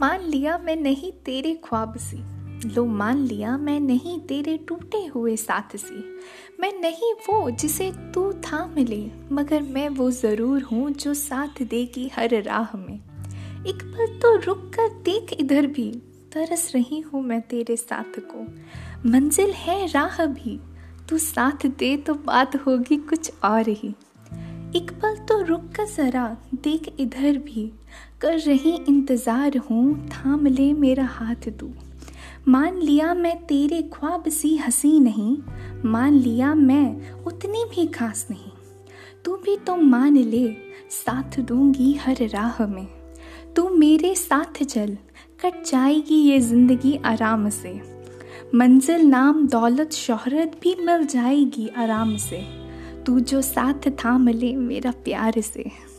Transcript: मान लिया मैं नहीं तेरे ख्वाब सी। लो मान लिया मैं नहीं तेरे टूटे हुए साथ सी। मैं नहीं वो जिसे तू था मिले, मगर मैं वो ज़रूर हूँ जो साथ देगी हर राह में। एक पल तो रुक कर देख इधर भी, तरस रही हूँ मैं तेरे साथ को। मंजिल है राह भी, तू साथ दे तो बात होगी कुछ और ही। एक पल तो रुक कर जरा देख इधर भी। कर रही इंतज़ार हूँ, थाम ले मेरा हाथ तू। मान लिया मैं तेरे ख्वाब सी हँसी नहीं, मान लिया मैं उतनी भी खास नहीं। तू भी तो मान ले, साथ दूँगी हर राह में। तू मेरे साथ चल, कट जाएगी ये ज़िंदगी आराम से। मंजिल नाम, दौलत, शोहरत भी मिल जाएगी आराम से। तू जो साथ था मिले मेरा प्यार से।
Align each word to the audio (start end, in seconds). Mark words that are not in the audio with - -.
मान 0.00 0.20
लिया 0.20 0.56
मैं 0.58 0.76
नहीं 0.76 1.10
तेरे 1.24 1.54
ख्वाब 1.64 1.96
सी। 1.96 2.16
लो 2.74 2.84
मान 2.86 3.18
लिया 3.18 3.56
मैं 3.58 3.78
नहीं 3.80 4.18
तेरे 4.20 4.56
टूटे 4.58 5.04
हुए 5.06 5.36
साथ 5.36 5.76
सी। 5.76 6.04
मैं 6.60 6.72
नहीं 6.80 7.12
वो 7.28 7.50
जिसे 7.50 7.90
तू 8.14 8.32
था 8.32 8.64
मिले, 8.66 9.10
मगर 9.32 9.62
मैं 9.62 9.88
वो 9.88 10.10
ज़रूर 10.10 10.62
हूँ 10.62 10.90
जो 10.90 11.14
साथ 11.14 11.62
देगी 11.62 12.10
हर 12.14 12.42
राह 12.42 12.76
में। 12.76 12.94
एक 13.66 13.82
पल 13.84 14.18
तो 14.18 14.36
रुक 14.36 14.70
कर 14.74 14.88
देख 15.02 15.32
इधर 15.40 15.66
भी, 15.66 15.90
तरस 16.32 16.70
रही 16.74 17.00
हूँ 17.00 17.22
मैं 17.22 17.40
तेरे 17.40 17.76
साथ 17.76 18.20
को। 18.20 18.46
मंजिल 19.10 19.50
है 19.50 19.86
राह 19.86 20.24
भी, 20.26 20.58
तू 21.08 21.18
साथ 21.18 21.66
दे 21.68 21.96
तो 21.96 22.14
बात 22.14 22.56
होगी 22.56 22.96
कुछ 22.96 23.32
और 23.44 23.68
ही। 23.68 23.94
एक 24.76 24.90
पल 24.90 25.16
तो 25.16 25.40
रुक 25.42 25.64
कर 25.76 25.86
जरा 25.86 26.36
देख 26.54 26.88
इधर 27.00 27.36
भी। 27.38 27.72
कर 28.20 28.38
रही 28.38 28.72
इंतज़ार 28.88 29.56
हूँ, 29.58 30.08
थाम 30.08 30.46
ले 30.46 30.72
मेरा 30.72 31.04
हाथ 31.04 31.48
तू। 31.60 31.70
मान 32.48 32.78
लिया 32.78 33.12
मैं 33.14 33.36
तेरे 33.46 33.80
ख्वाब 33.82 34.28
सी 34.28 34.56
हँसी 34.56 34.98
नहीं, 35.00 35.36
मान 35.84 36.14
लिया 36.14 36.54
मैं 36.54 37.24
उतनी 37.24 37.64
भी 37.64 37.86
खास 37.86 38.26
नहीं। 38.30 38.50
तू 39.24 39.36
भी 39.36 39.56
तो 39.56 39.76
मान 39.76 40.16
ले, 40.16 40.48
साथ 40.90 41.40
दूँगी 41.40 41.92
हर 41.94 42.26
राह 42.28 42.66
में। 42.66 42.86
तू 43.56 43.68
मेरे 43.68 44.14
साथ 44.14 44.62
चल, 44.62 44.96
कट 45.44 45.64
जाएगी 45.64 46.20
ये 46.22 46.40
ज़िंदगी 46.40 46.98
आराम 47.04 47.48
से। 47.50 47.80
मंजिल 48.54 49.06
नाम, 49.06 49.46
दौलत, 49.48 49.92
शोहरत 49.92 50.60
भी 50.62 50.76
मिल 50.80 51.06
जाएगी 51.06 51.68
आराम 51.76 52.16
से। 52.16 52.63
तू 53.06 53.20
जो 53.20 53.42
साथ 53.42 53.90
था 53.90 54.18
मिले 54.18 54.56
मेरा 54.56 54.90
प्यार 54.90 55.40
से। 55.40 55.93